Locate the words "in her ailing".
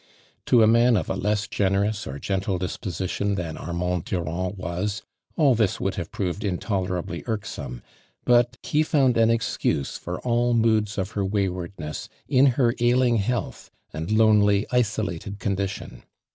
12.27-13.17